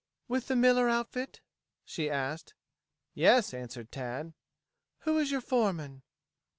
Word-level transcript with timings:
"With 0.27 0.47
the 0.47 0.55
Miller 0.55 0.89
outfit?" 0.89 1.41
she 1.85 2.09
asked. 2.09 2.55
"Yes," 3.13 3.53
answered 3.53 3.91
Tad. 3.91 4.33
"Who 5.01 5.19
is 5.19 5.29
your 5.31 5.41
foreman?" 5.41 6.01